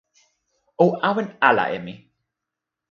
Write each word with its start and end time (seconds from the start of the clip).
o 0.83 0.85
awen 1.09 1.27
ala 1.49 1.63
e 1.75 1.79
mi! 1.85 1.93